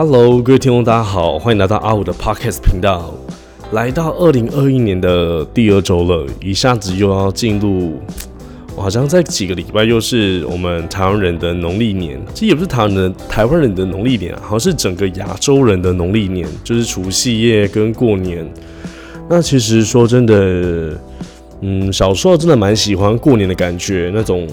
[0.00, 3.12] Hello，各位听众，大家好，欢迎来到阿五的 Podcast 频道。
[3.72, 7.94] 来到二零二一年的第二周了，一下子又要进入，
[8.76, 12.16] 好像在几个礼拜又是我们台湾人的农历年。
[12.32, 18.48] 其实也不是台湾人，台湾人的农历年，好像是整个亚洲人的农历年，就是除夕夜跟过年。
[19.28, 20.96] 那其实说真的，
[21.60, 24.46] 嗯，小时候真的蛮喜欢过年的感觉，那种。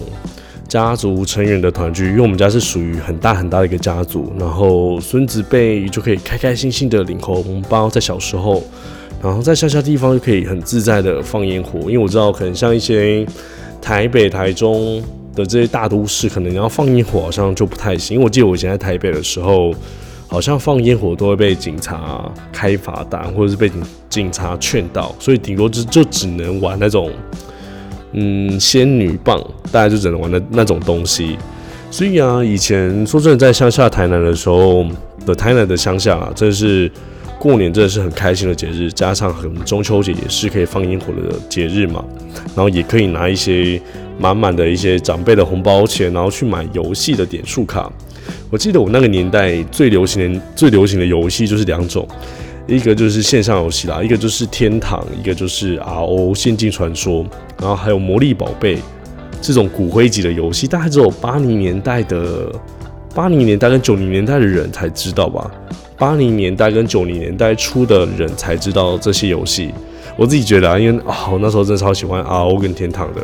[0.67, 8.63] 家族成员的团聚，因为我们家是属于很大很大的一个家族，然后孙子辈就可以开开心心的领红包，在小时候，
[9.21, 13.25] 然后在乡下地方就可以很自在的放烟火，因为我知道可能像一些
[13.79, 15.01] 台北、台中
[15.35, 18.15] 的这些大都市，可能要放烟火好像就不太行。
[18.15, 19.71] 因为我记得我以前在台北的时候，
[20.27, 27.11] 好像放烟火都会被警察开罚单，或者是被警警察劝导，所以顶多就就只能玩那种。
[28.17, 29.37] 嗯，仙女棒
[29.73, 31.37] 大家就只能玩的那种东西，
[31.91, 34.85] 所以啊，以前说真的，在乡下台南的时候
[35.25, 36.89] 的台南的乡下啊，真是
[37.37, 42.03] 过年真的是很开心的节日，加上很中秋节也是可以放烟火的节日嘛，
[42.55, 43.81] 然后也可以拿一些
[44.17, 47.91] 满满的一些长辈的红包钱，然后去买游戏的点数卡。
[48.49, 52.07] 我记得我那个年代最流行的最流行的游戏就是两种。
[52.67, 57.23] 一个就是线上游戏啦，一个就是天堂，一个就是 RO 仙境传说，
[57.59, 58.79] 然后还有魔力宝贝
[59.39, 62.51] 这种骨灰级的游戏，大概只有八零年代的
[63.13, 65.49] 八零年代跟九零年代的人才知道吧？
[65.97, 69.71] 八零年代跟九零年代初的人才知道这些游戏。
[70.17, 73.21] 我自己觉得啊，因为啊，我那时候真的超喜欢 RO 跟天堂的。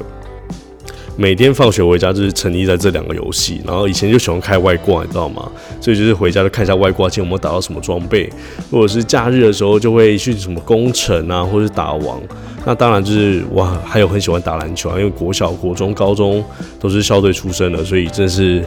[1.17, 5.52] 每天放学回家就是沉溺在这两个游戏，然后以前就喜欢开外挂，你知道吗？
[5.80, 8.28] 所以就是回家就看一下外挂，今天有没有打到什么装备，
[8.72, 12.20] 或者是假日的时候就会去什么攻城啊，或者是打王。
[12.66, 16.44] 那当然就是哇，还有很喜欢打篮球啊，因为国小、国中、高中
[16.80, 18.66] 都是校队出身的，所以真是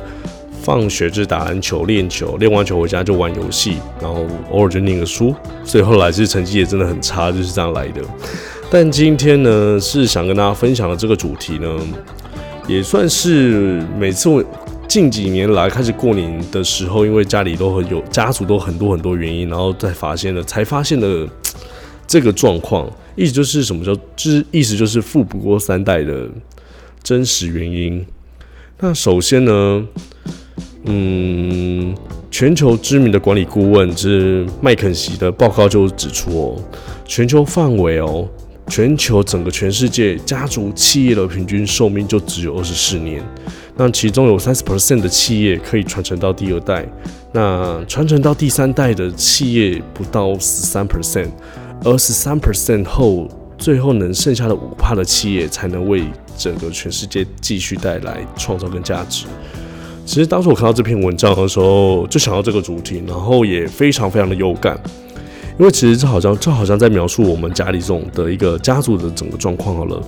[0.63, 5.35] 放学就是打篮球、练球，练完球回家就玩游戏，然后偶尔就念个书。
[5.65, 8.01] 所以后来是成绩也真的很差，就是这样来的。
[8.71, 11.69] 但今天呢，是想跟大家分享的这个主题呢。
[12.67, 14.43] 也算是每次我
[14.89, 21.29] 近几年来开始过年的时候，因为家里都很有家族都很多很多原因，然后再发现了才发现了
[22.07, 26.29] 这个状况，意思就是什么叫就是意思就是富不过三代的
[27.03, 28.05] 真实原因。
[28.79, 29.87] 那首先呢，
[30.85, 31.95] 嗯，
[32.31, 36.57] 全球知名的管理顾问就是麦肯锡的报告就指出哦，
[37.05, 38.29] 全球范围哦。
[38.69, 43.23] 全球整个全世界家族企业的平均寿命就只有二十四年，
[43.77, 46.87] 那其中有三十 percent 的企业可以传承到第二代，
[47.33, 51.29] 那传承到第三代的企业不到十三 percent，
[51.85, 56.03] 而十三 percent 后，最后能剩下的五帕的企业才能为
[56.37, 59.27] 整个全世界继续带来创造跟价值。
[60.07, 64.79] 其实当时我看到这篇文章的时候，就想到这个主题，然后也非常非常的有感。
[65.59, 70.03] 因为其实这好像这好像在描述我们家里这种的一个家族的整个状况好了。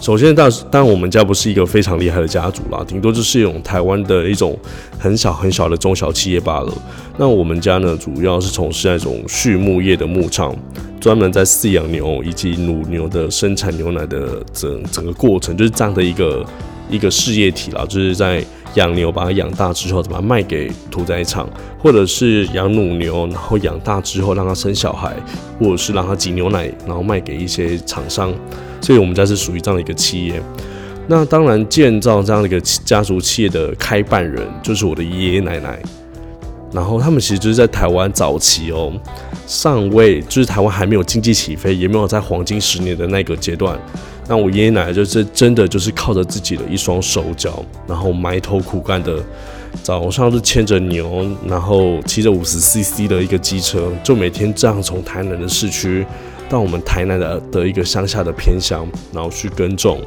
[0.00, 4.58] 首先，但但我们家不是一个非常厉害的家族啦，顶多就是一种台湾的一种
[4.98, 6.72] 很小很小的中小企业罢了。
[7.16, 10.56] 那我们家呢，主要是从事那种畜牧业的牧场，
[10.98, 16.44] 专门在饲养牛以及乳牛的生产牛奶的整整个过程，就是这样的一个
[16.92, 18.44] 一个事业体啦，就是在。
[18.76, 21.46] 养牛把它养大之后，怎么卖给屠宰场，
[21.78, 25.14] 或者是养乳牛，然后养大之后让它生小孩，
[25.60, 28.32] 或者是让它挤牛奶，然后卖给一些厂商。
[28.80, 30.42] 所以，我们家是属于这样的一个企业。
[31.06, 35.78] 那当然，建造这样的一个家族企业的开办人，就是我的爷爷奶奶。
[36.72, 38.90] 然后，他们其实就是在台湾早期哦，
[39.46, 43.78] 尚未就是台湾还没有经济起飞，也没有在黄金十年的那个阶段。
[44.28, 49.18] 那我爷爷奶奶就是真的就是靠着自己的一双手脚，然后埋头苦干的，
[49.82, 56.06] 早上是牵着牛，然后骑着五十 CC 的一个机车，就每天这样从台南的市区
[56.48, 60.00] 到我们台南的的一个乡下的偏乡，然后去耕种，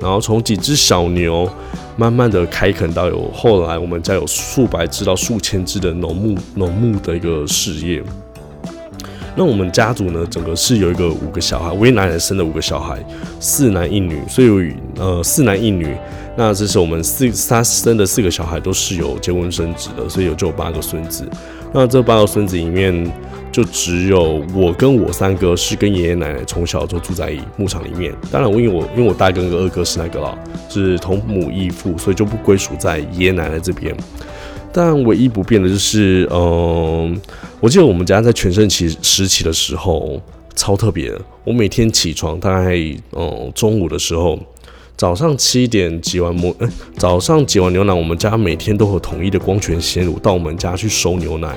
[0.00, 1.48] 然后从几只小牛
[1.96, 8.02] 慢慢的开垦到有后来我们家有数百只到数千只的农牧农牧的一个事业。
[9.36, 12.98] 那我们家族呢，整个是有一个五个小孩，我爷爷奶奶生了五个小孩，
[13.38, 15.94] 四男一女，所以呃四男一女，
[16.36, 21.28] 那这是我们四他生的四个小孩都是有结婚生子的，所以有就有八个孙子。
[21.72, 23.12] 那这八个孙子里面，
[23.52, 28.14] 就只有我跟我三哥是跟爷爷奶奶从小就住在牧场里面。
[28.30, 30.38] 当然，我因为我因为我大哥跟二哥是那个了，
[30.70, 33.94] 是同母异父，所以就不归属在爷爷奶奶这边。
[34.76, 37.18] 但唯一不变的就是，嗯，
[37.60, 40.20] 我记得我们家在全盛期时期的时候
[40.54, 41.10] 超特别。
[41.44, 42.76] 我每天起床大概，
[43.12, 44.38] 嗯，中午的时候
[44.94, 46.68] 早上七点挤完摩，哎，
[46.98, 51.56] 早上挤完牛奶，我们家每天都有统一的光泉鲜乳到我们家去收牛奶。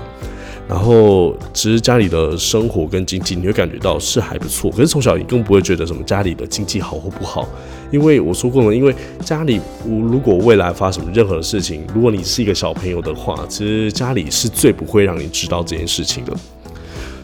[0.69, 4.72] 然后，其实家里的生活跟经济，你会感觉到是还不错。
[4.72, 7.45] 可是从小你更不会觉得什么家里的经济好或不好，
[7.91, 16.33] 因为我说过了，因为家里如果未来发生任何事情，如果你是一个小朋友的话，其实家里是最不会让你知道这件事情的。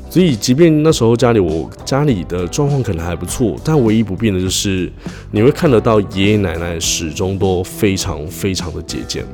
[0.10, 4.90] 所以，即便那时候家里我家里的状况可能还不错，但唯一不变的就是
[5.30, 9.26] 你会看得到爷爷奶奶始终都非常非常的节俭。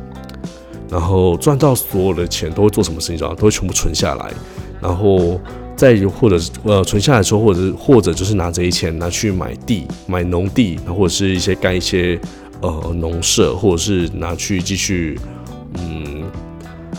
[0.90, 3.18] 然后赚到所有的钱都会做什么事情？
[3.18, 4.32] 知道都会全部存下来，
[4.82, 5.40] 然后
[5.82, 12.22] 再或者呃存下来之后，或者是或者就是拿这些钱拿去买地、买农地，或者是一些盖一些
[12.62, 15.20] 呃农舍，或者是拿去继续
[15.80, 16.22] 嗯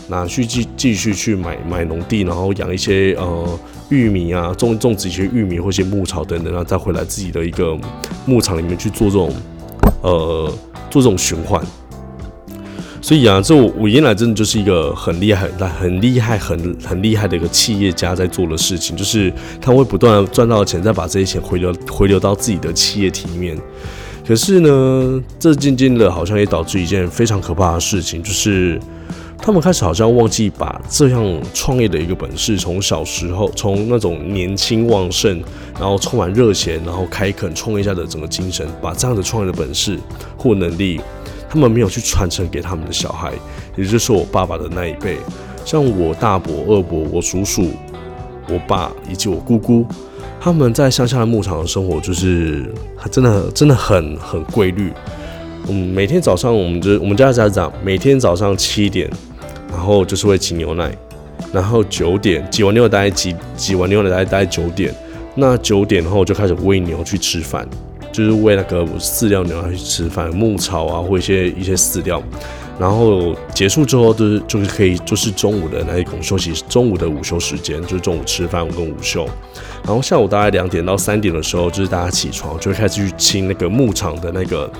[0.09, 3.57] 拿去继继续去买买农地，然后养一些呃
[3.87, 7.79] 玉米啊，种种植一些玉米或一些牧草等等，然后再回来自己的一个
[8.25, 9.33] 牧场里面去做这种
[10.01, 10.53] 呃
[10.89, 11.65] 做这种循环。
[13.03, 23.57] 所以啊，这我我原来真的就是一个很厉害、很很厉害、很很厉害的一个企业家在做的事情，就是他会不断赚到钱，再把这些钱回流回流到自己的企业体里面。
[24.25, 28.79] 可是呢，这渐渐的好像也导致一件非常可怕的事情，就是
[29.37, 35.43] 他们开始好像忘记把这样创业的一个本事，从小时候从那种年轻旺盛，
[35.77, 39.99] 然后充满热血，然后开垦创业家的整个精神，把这样的创业的本事
[40.37, 41.01] 或能力。
[41.53, 43.31] 他们没有去传承给他们的小孩，
[43.75, 45.19] 也就是我爸爸的那一辈，
[45.63, 47.69] 像我大伯、二伯、我叔叔、
[48.49, 49.85] 我爸以及我姑姑，
[50.41, 52.73] 他们在乡下的牧场的生活，就是
[53.11, 54.91] 真的真的很很规律。
[55.67, 59.07] 嗯，每天早上我们就我们家的家长每天早上七点，
[59.69, 60.91] 然后就是会挤牛奶，
[61.53, 64.91] 然后九点挤完牛奶大概挤挤完牛奶大概大概九点，
[65.35, 67.69] 那九点后就开始喂牛去吃饭。
[68.13, 72.21] 就是喂那个饲料牛去吃饭，牧草啊，或一些一些饲料，
[72.79, 79.27] 然后结束之后，就是就是可以，就是中午的那一种休息，中午的午休时间，就是中午吃饭跟午休，
[79.83, 84.71] 然后下午大概两点到三点的时候，就是大家起床就会开始去清那个牧场的那个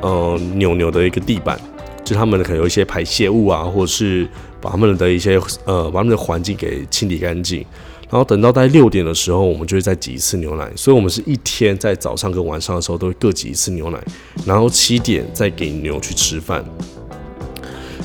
[0.00, 1.60] 呃牛牛的一个地板，
[2.02, 4.26] 就他们可能有一些排泄物啊，或者是
[4.62, 7.62] 把他们的一些呃把他们的环境给清理干净。
[8.10, 10.70] 然后等到大概六点的时候，我们就会再挤一次牛奶。
[10.74, 13.98] 所以，我们是一天在早上跟晚上的时候都会各挤一次牛奶。
[14.46, 16.64] 然后七点再给牛去吃饭。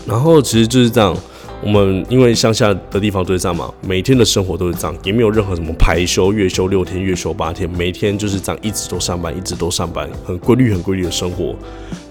[0.06, 1.16] 然后其实就是这样。
[1.66, 11.56] 我们因为乡下的地方都是这样嘛，每天的生活都是这样，也没有任何什么排休、月休六天、月休八天，每天就是这样，一直都上班，一直都上班，很规律、很规律的生活。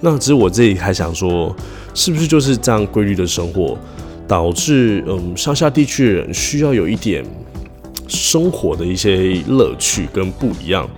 [0.01, 1.55] 那只是我自己还想说，
[1.93, 3.77] 是不是就是这样规律的生活，
[4.27, 7.23] 导致嗯乡下地区的人需要有一点。
[8.13, 10.89] 生活的一些乐趣跟不一样，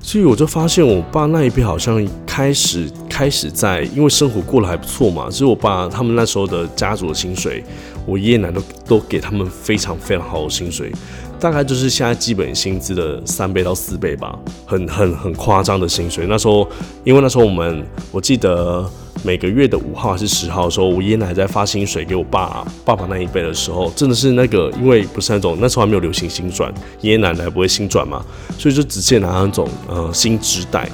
[0.00, 7.62] 所以我就发现我爸那一辈好像开始开始在，因为生活过得还不错嘛，所以我爸他们那时候的家族的薪水，
[8.06, 10.92] 我爷爷奶奶都都给他们非常非常好的薪水，
[11.40, 16.26] 大概就是现在基本薪资的三倍到四倍吧，很很很夸张的薪水。
[16.28, 16.68] 那时候，
[17.04, 18.88] 因为那时候我们我记得。
[19.22, 26.72] 每个月的五号还是十号的时候，我爷爷奶奶在发薪水给我爸爸爸那一辈的时候，真的是那个，因为不是那种那时候还没有流行新转，
[27.02, 28.24] 爷爷奶奶不会新转嘛，
[28.58, 30.88] 所以就直接拿那种呃新纸袋，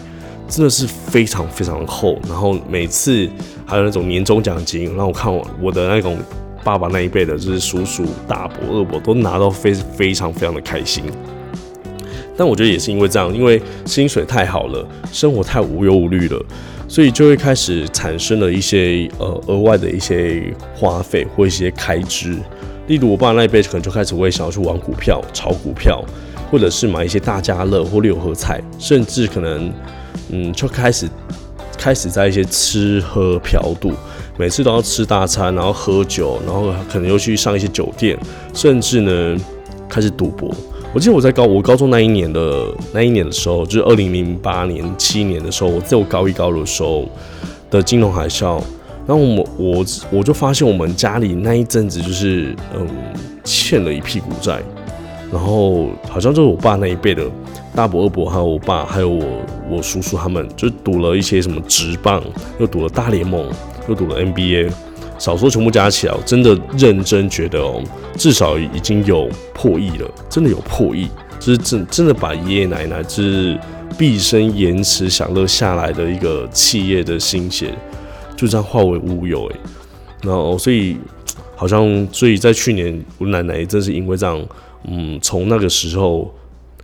[0.49, 2.19] 真的是非常非常厚。
[2.29, 3.29] 然后每次
[3.65, 6.19] 还有那种年终奖金，让我看我我的那种
[6.65, 11.05] 爸爸那一辈的，就是叔叔、大伯、二伯都拿到非非常非常的开心。
[12.37, 16.45] 但我觉得也是因为这样，因为薪水太好了，生活太无忧无虑了。
[16.89, 20.43] 所以就会开始产生了一些呃额外的一些
[20.75, 22.39] 花费或一些开支，
[22.87, 26.05] 例如我爸那一辈可能就开始会想要去玩股票、炒股票，
[26.51, 29.73] 或者是买一些大家乐或六合彩，甚至可能
[30.31, 31.09] 嗯就开始
[31.77, 33.93] 开始在一些吃喝嫖赌，
[34.39, 38.17] 每次都要吃大餐，然后喝酒，然后可能又去上一些酒店，
[38.55, 39.37] 甚至呢
[39.89, 40.55] 开始赌博。
[40.97, 47.07] 我记得我在高我高中那一年的那一年的时候，就是二零零八年七年的时候，我在我高一高二的时候
[47.71, 48.59] 的金融海啸，
[49.07, 52.89] 然后我我我就发现我们家里那一阵子就是嗯
[53.45, 54.63] 欠了一屁股债，
[55.31, 57.27] 然后好像就是我爸那一辈的
[57.75, 59.27] 大伯二伯还有我爸还有我
[59.69, 62.23] 我叔叔他们就赌了一些什么直棒，
[62.59, 63.47] 又赌了大联盟，
[63.87, 64.73] 又赌了 NBA。
[65.19, 67.83] 少说全部加起来，我真的认真觉得哦，
[68.17, 71.09] 至少已经有破亿了，真的有破亿，
[71.39, 73.59] 就是真真的把爷爷奶奶就是
[73.99, 77.73] 毕生延迟享乐下来的一个企业的心血，
[78.37, 79.57] 就这样化为乌有诶。
[80.23, 80.97] 然后所以
[81.55, 84.45] 好像所以在去年我奶奶正是因为这样，
[84.85, 86.31] 嗯，从那个时候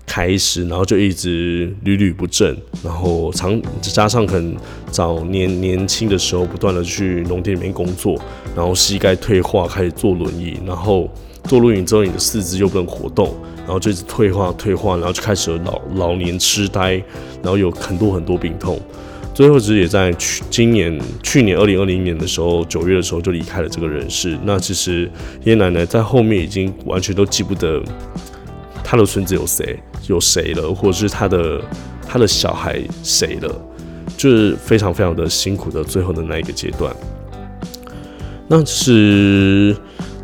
[0.07, 4.55] 开始，然后就一直屡屡不振，然后常加上可能
[4.91, 8.21] 早年年轻的时候不断的去农田里面工作，
[8.55, 11.11] 然后膝盖退化，开始坐轮椅，然后
[11.45, 17.03] 坐轮椅之后你的四肢又不能活动，然后就一直退化退化，然后就开始老老年痴呆，
[17.43, 18.79] 然后有很多很多病痛，
[19.33, 24.37] 最后其实也在去今年去年二零二零年的时候九月的时候就离开了这个人世。
[24.45, 25.11] 那其实
[25.45, 27.83] 爷爷奶奶在后面已经完全都记不得
[28.93, 29.79] 他的孙子有谁。
[30.09, 31.63] 有谁了，或者是他的
[32.07, 33.49] 他的小孩谁了，
[34.17, 36.95] 就是非常非常的辛苦的最后的那一个阶段。
[38.49, 39.75] 那是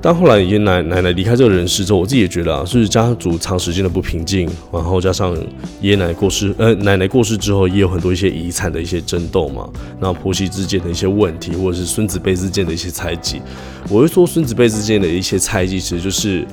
[0.02, 5.32] 当后来爷爷奶奶奶离开这个人世之后，我自己也觉得啊，就是家族长时间的不平静，然后加上
[5.80, 9.70] 爷爷奶奶过世，呃，奶奶过世之后，也有很多一些遗产的一些争斗嘛，
[10.00, 13.40] 那婆媳之间的一些问题，或者是孙子辈之间的一些猜忌。
[13.88, 16.44] 我会说孙子辈之间的一些猜忌，其实就是。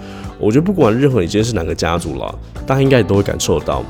[0.45, 3.83] 我觉得不管任何你今天是哪个家族了，大家应该都会感受到，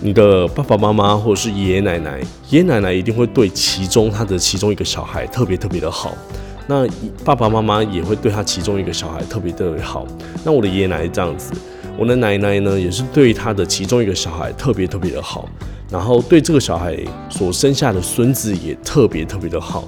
[0.00, 2.18] 你的爸爸妈妈或者是爷爷奶奶，
[2.50, 6.12] 爷爷奶奶一定会对其中他的其中一个小孩特别特别的好，
[6.66, 6.84] 那
[7.24, 10.04] 爸爸妈妈也会对他其中一个小孩特别特别好。
[10.42, 11.52] 那我的爷爷奶奶这样子，
[11.96, 15.48] 我的奶奶呢也是对他的其中一个小孩特别特别的好，
[15.88, 16.98] 然后对这个小孩
[17.30, 19.84] 所生下的孙子也特别特别的好。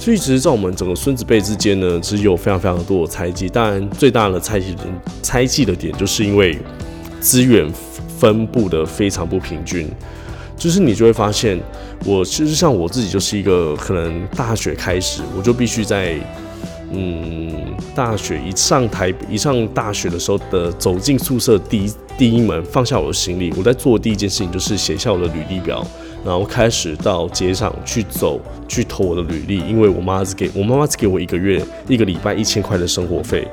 [0.00, 3.50] 所以，其实，在我们整个孙子辈之间呢，其实有非常非常多的猜忌。
[3.50, 4.88] 当然，最大的猜忌点，
[5.20, 6.58] 猜忌的点，就是因为
[7.20, 7.70] 资源
[8.18, 9.86] 分布的非常不平均。
[10.56, 11.60] 就是你就会发现，
[12.06, 16.14] 我其实像我自己，就是一个可能大学开始，我就必须在
[16.92, 17.52] 嗯，
[17.94, 25.86] 大学一上台一上大学的时候的走进宿舍第一第一门，放下我的行李，我在做第一件事情就是写下我的履历表。
[26.24, 33.48] 然后开始到街上去走，去投我的履历，因为我妈是给我妈妈只给我一个月一个礼拜一千块的生活费，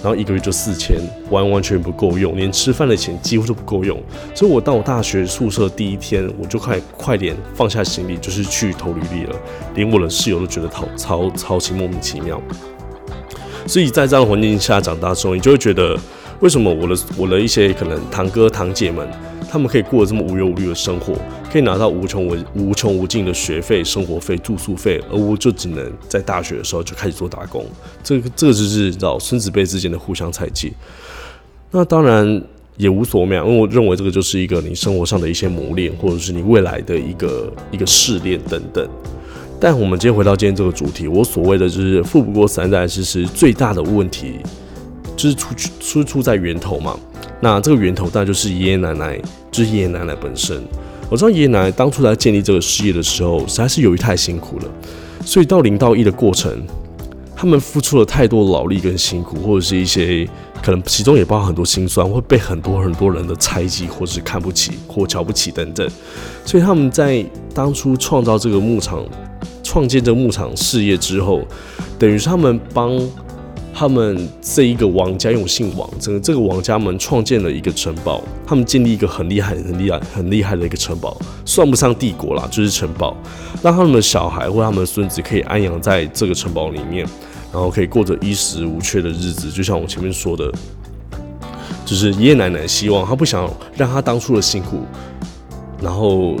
[0.00, 0.96] 然后一个月就四千，
[1.30, 4.00] 完完全不够用，连吃饭的钱几乎都不够用。
[4.32, 9.36] 所以我到我大学宿舍第一天，我就快快点放下行李，就是去投履历了，
[9.74, 12.40] 连我的室友都觉得超超超级莫名其妙。
[13.66, 15.98] 所以在这样的环境下长大之后，你就会觉得，
[16.38, 19.08] 为什么我的我的一些可能堂哥堂姐们。
[19.54, 21.14] 他们可以过这么无忧无虑的生活，
[21.48, 27.64] 可以拿到无穷无无穷无尽的学费、生活费、住宿费，而我就只能在大学的时候就开始做打工。
[28.02, 30.72] 这个这个就是老孙子辈之间的互相猜忌。
[31.70, 32.42] 那当然
[32.76, 38.84] 也无所谓，因为我认为这个就是一个你生活上的一些磨练，或者是你未来的一个一个试炼等等。
[39.60, 44.40] 但我们今天回到今天这个主题，我所谓的就是富不过三代，其实最大的问题
[45.28, 46.98] 是出出出在源头嘛。
[47.40, 50.62] 那这个源头当然就是爷爷奶奶，就是爷爷奶奶本身。
[51.10, 54.64] 我知道爷爷奶奶当初在建立这个事业的时候，实在是由于太辛苦了，
[55.24, 56.66] 所以到零到一的过程，
[57.36, 60.26] 他们付出了太多劳力跟辛苦，或者是一些
[60.62, 65.86] 可能其中也包含很多心酸，会被很多很多人的猜忌，或是看不起或瞧不起等等。
[66.46, 69.04] 所以他们在当初创造这个牧场、
[69.62, 71.42] 创建这个牧场事业之后，
[71.98, 72.98] 等于是他们帮。
[73.76, 83.16] 他们这一个王家，用姓王，整个这个王家们创建了一个城堡，他们建立一个很厉害、很厉害、很厉害的一个城堡，算不上帝国啦，就是城堡，
[83.64, 87.04] 让他们的小孩或他们的孙子可以安养在这个城堡里面，
[87.52, 89.50] 然后可以过着衣食无缺的日子。
[89.50, 90.52] 就像我前面说的，
[91.84, 94.82] 就是爷爷奶奶希望他不想让他当初的辛苦，
[95.82, 96.36] 然后，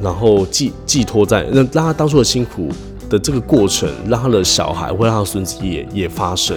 [0.00, 2.70] 然后寄寄托在让让他当初的辛苦。
[3.08, 6.56] 的这个过程，让他的小孩或让他孙子也也发生。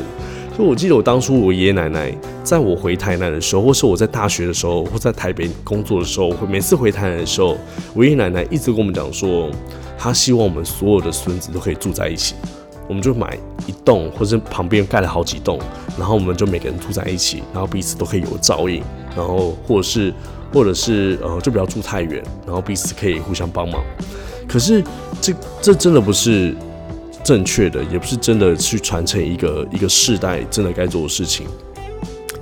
[0.55, 2.13] 所以我记得我当初我爷爷奶奶
[2.43, 7.57] 在我回台南的时候，或是我在大学的时候，或在台北工作的时候，每次回台南的时候，
[7.93, 9.49] 我爷爷奶奶一直跟我们讲说，
[9.97, 12.35] 他希望我们所有的孙子都可以住在一起。
[12.89, 13.37] 我们就买
[13.67, 15.59] 一栋，或者旁边盖了好几栋，
[15.95, 18.81] 然后我们就每个人住在一起，然后彼此都可以有照应，
[19.15, 20.11] 然后或者是
[20.51, 23.79] 或者是呃，就不要住太远，然后彼此可以互相帮忙。
[24.51, 24.83] 可是，
[25.21, 26.55] 这这真的不是
[27.23, 31.45] 正确的，也不是真的去传承一个一个世代真的该做的事情，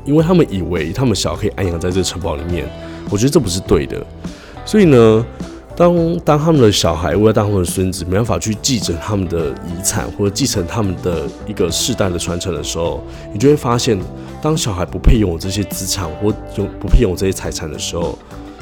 [0.05, 2.65] 因为他们以为他们小可以安养在这城堡里面，
[3.09, 4.01] 我觉得这不是对的。
[4.65, 5.25] 所以呢，
[5.75, 13.99] 当当他们的小孩或者当他们的孙子没办法去继承他们的遗产或者继承他们的一个世代的传承的时候，你就会发现，
[14.41, 18.17] 当小孩不配拥有这些资产或拥不配拥有这些财产的时候。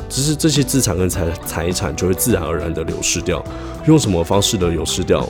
[0.10, 3.44] 只是这些资产跟财财产就会自然而然的流失掉，
[3.88, 5.28] 用什么方式的流失掉，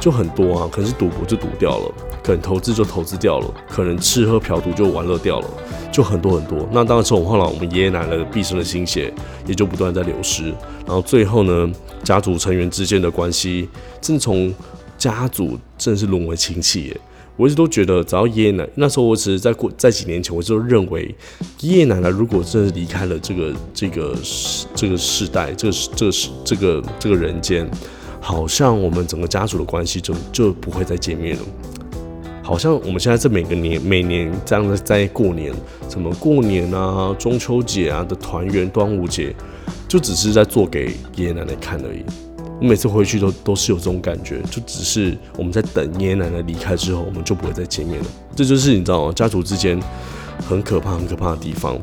[0.00, 5.48] 就很多啊，可能是赌博就赌掉了，可能投资就投资掉了，可能吃喝嫖赌就玩乐掉了，
[5.92, 6.68] 就很多很多。
[6.72, 9.12] 那当然，从后来我们爷爷奶奶的毕生的心血
[9.46, 10.44] 也就不断在流失，
[10.86, 11.70] 然后最后呢，
[12.02, 13.68] 家族成员之间的关系，
[14.00, 14.52] 正从
[14.98, 17.00] 家族正是沦为亲戚耶。
[17.36, 21.12] 我一直都觉得，只要爷爷奶那时候，我只是在过在几年前，我就认为
[21.60, 26.12] 爷爷奶奶如果真的离开了这个这个世这个世代，这个这个
[26.44, 27.68] 这个这个人间，
[28.20, 31.42] 好像我们整个家族的关系就就不会再见面了。
[32.40, 35.52] 好像我们现在这每个年每年这样的在过年，
[35.88, 39.34] 什么过年啊、中秋节啊的团圆、端午节，
[39.88, 42.04] 就只是在做给爷爷奶奶看而已。
[42.64, 48.06] 我每次回去都都是有这种感觉，就只是我们在等爷爷奶奶离开之后，我们就不会再见面了。
[48.34, 49.12] 这就是你知道吗？
[49.12, 49.78] 家族之间
[50.48, 51.78] 很可怕、很可怕的地方。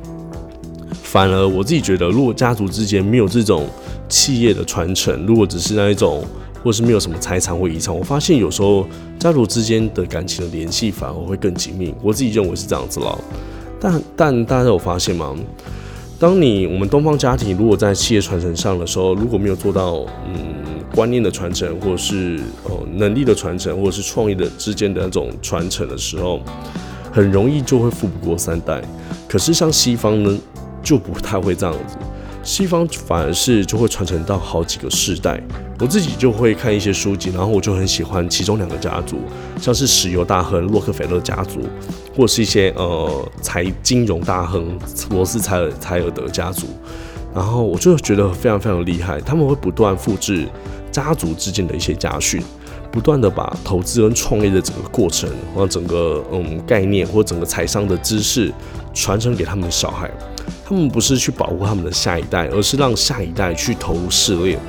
[1.04, 3.70] 反而我自己觉得，如果家族之间没有这种
[4.10, 6.26] 企业的传承，如果只是那一种。
[6.64, 8.86] 或是没有什么财产或遗产，我发现有时候
[9.18, 11.92] 家族之间的感情的联系反而会更紧密。
[12.04, 13.20] 我自己认为是这样子了，
[13.80, 15.36] 但但大家有发现吗？
[16.22, 20.36] 当你我们东方家庭如果在企业传承上的时候，如果没有做到嗯
[20.94, 26.40] 观念的传承，或者是哦能力的传承，或者是创意的之间的那种传承的时候，
[27.12, 28.80] 很容易就会富不过三代。
[29.28, 30.38] 可是像西方呢，
[30.84, 31.98] 就不太会这样子。
[32.44, 35.42] 西方反而是就会传承到好几个世代。
[35.82, 39.18] 我自己就会看一些书籍，然后我就很喜欢其中两个家族，
[39.60, 41.62] 像是石油大亨洛克菲勒家族，
[42.16, 44.78] 或是一些呃财金融大亨
[45.10, 46.68] 罗斯柴尔柴尔德家族。
[47.34, 50.48] 然后我就觉得非常非常厉害，他们会不断复制
[50.92, 52.44] 家族之间的一些家训，
[52.92, 58.54] 不断的把投资跟创业的整个过程，或整个嗯概念，或整个财商的知识
[58.94, 60.12] 传承给他们的小孩。
[60.64, 64.60] 他们不是去保护他们的下一代，而是让下一代去投入事业，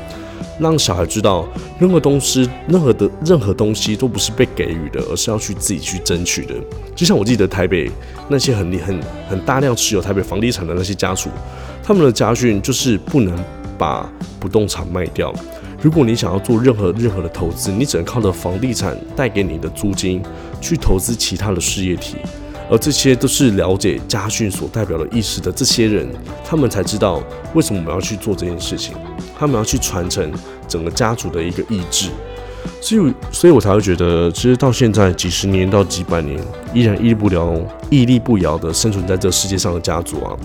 [0.58, 1.46] 让小孩知道
[1.78, 6.54] 任何东西、任何的任何东西都不是被给予的，而是要去自己去争取的。
[6.94, 7.90] 就像我记得台北
[8.28, 11.30] 那些很很很大量持有台北房地产的那些家属，
[11.82, 13.36] 他们的家训就是不能
[13.76, 15.34] 把不动产卖掉。
[15.80, 20.22] 如果你想要做任何任何的投资，你只能靠着房地产带给你的租金
[20.60, 22.16] 去投资其他的事业体。
[22.70, 26.08] 而这些都是了解家训所代表的意识的这些人，
[26.44, 27.20] 他们才知道
[27.52, 28.94] 为什么我们要去做这件事情，
[29.42, 30.32] 他们要去传承
[30.68, 32.10] 整个家族的一个意志，
[32.80, 36.38] 所以，所以我才会觉得，其实到现在几十年到几百年，
[36.72, 40.38] 依然屹立不摇、屹立不摇的生存在这世界上的家族啊，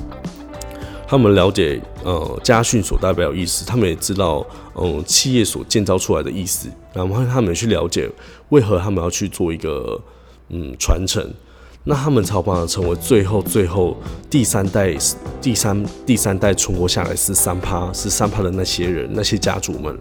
[1.08, 8.10] 他们了解呃家训所代表意思，他们也知道嗯企业所建造出来的意思，然后他们去了解
[8.50, 10.02] 为何他们要去做一个
[10.50, 11.32] 嗯传承。
[11.90, 13.96] 那他们才有办法成为最后最后
[14.30, 14.94] 第三代、
[15.42, 19.98] 第三第三代存活下来是三趴是三趴的那些人那些家族们，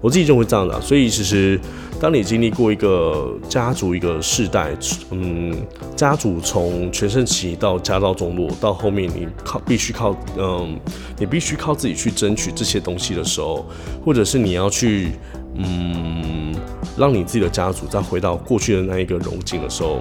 [0.00, 0.80] 我自己认为这样的。
[0.80, 1.60] 所以其实
[2.00, 4.74] 当你经历过一个家族一个世代，
[5.10, 5.54] 嗯，
[5.94, 10.80] 家族从全盛期到家道中落，到后面你靠必须靠嗯，
[11.18, 13.66] 你必须靠自己去争取这些东西的时候，
[14.02, 15.12] 或者是你要去
[15.54, 16.54] 嗯。
[16.96, 20.00] 让你自己的家族再回到过去的那一个荣景的时候，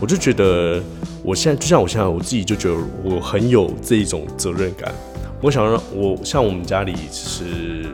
[0.00, 0.82] 我就觉得，
[1.22, 4.92] 我现在就像我现在我自己就觉得我很有这一种责任感。
[5.40, 7.86] 我想让我像我们家里其实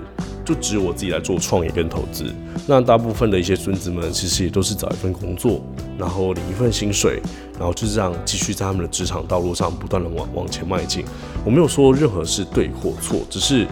[0.44, 2.24] 就只有我自己来做创业跟投资，
[2.66, 5.62] 那大部分的一些孙子们其实也都是找一份工作，
[5.98, 7.22] 然后领一份薪水，
[7.58, 11.04] 然后就这样继续在他们的职场道路上不断的往往前迈进。
[11.42, 13.66] 我没有说任何是对或错，只是。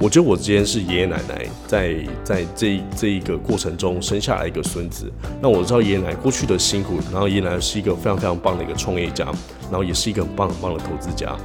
[0.00, 9.26] 我觉得我之前是爷爷奶奶在在这这一个过程中生下来一个孙子，那我知道爷爷奶奶过去的辛苦，然后爷爷奶奶是一个非常非常棒的一个创业家，
[9.70, 11.36] 然后也是一个很棒很棒的投资家，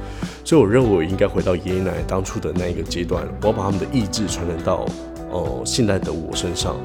[0.42, 4.86] 所以我认为我应该回到爷爷奶奶当初的那一个阶段，我要把他们的意志传承到
[5.30, 6.76] 哦现在的我身上，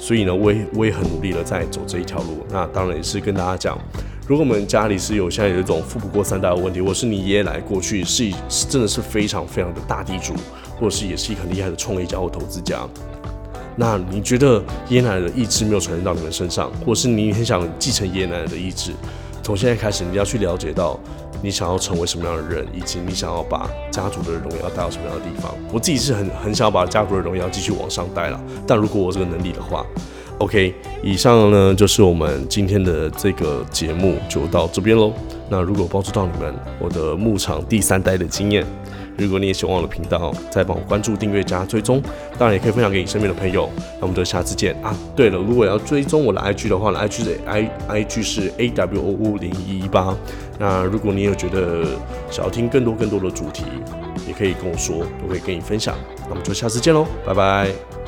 [0.00, 3.78] 所以呢，我也我也很努力的在走这一条路，那当然也是跟大家讲。
[4.26, 10.32] 如果我们家里是有现在有一种富不过三代的问题，我是你爷爷奶奶过去是是真的是非常非常的大地主，
[10.82, 12.80] 或者是也是一个很厉害的创业家或投资家，
[13.76, 18.90] 那你觉得爷爷奶奶的意志没有传承到你们身上，或者是你很想继承爷爷奶奶的意志，
[19.44, 20.98] 从现在开始你要去了解到
[21.40, 25.54] 你想要成为什么样的人，以及你想要把家族的荣耀带到什么样的地方。
[25.72, 29.86] 我自己是很很想把家族的荣耀继续往上带了，但如果我这个能力的话。
[30.38, 35.12] OK，以上呢就是我们今天的这个节目就到这边喽。
[35.48, 38.66] 那如果帮助到你们，我的牧场第三代的经验，
[39.18, 42.02] 如果你也喜欢我的频道，再帮我关注、订阅、加追踪，
[42.38, 43.68] 当然也可以分享给你身边的朋友。
[44.00, 44.96] 那我们就下次见啊！
[45.14, 50.16] 对了，如果要追踪我的 IG 的话呢，IG 的 I IG 是 A W O O 零一八。
[50.58, 51.84] 那如果你有觉得
[52.30, 53.64] 想要听更多更多的主题，
[54.26, 55.96] 也可以跟我说，我会跟你分享。
[56.22, 58.01] 那我们就下次见喽，拜拜。